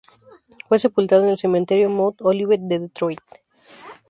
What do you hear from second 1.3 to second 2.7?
cementerio Mount Olivet